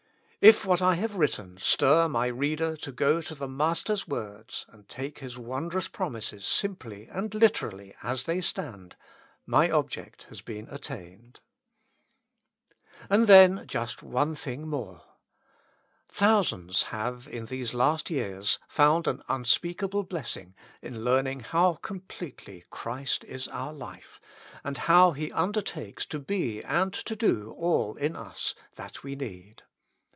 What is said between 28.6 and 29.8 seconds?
that we need.